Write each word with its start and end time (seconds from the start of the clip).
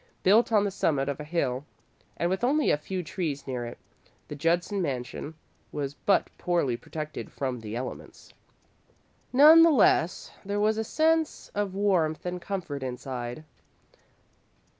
Built 0.23 0.51
on 0.51 0.63
the 0.63 0.71
summit 0.71 1.07
of 1.07 1.19
a 1.19 1.23
hill 1.23 1.63
and 2.17 2.27
with 2.31 2.43
only 2.43 2.71
a 2.71 2.77
few 2.79 3.03
trees 3.03 3.45
near 3.45 3.65
it, 3.67 3.77
the 4.29 4.35
Judson 4.35 4.81
mansion 4.81 5.35
was 5.71 5.93
but 5.93 6.31
poorly 6.39 6.75
protected 6.75 7.31
from 7.31 7.59
the 7.59 7.75
elements. 7.75 8.33
None 9.31 9.61
the 9.61 9.69
less, 9.69 10.31
there 10.43 10.59
was 10.59 10.79
a 10.79 10.83
sense 10.83 11.49
of 11.53 11.75
warmth 11.75 12.25
and 12.25 12.41
comfort 12.41 12.81
inside. 12.81 13.43